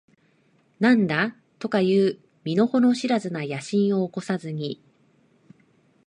[0.79, 4.81] 何だとかいう身の程知らずな野心を起こさずに、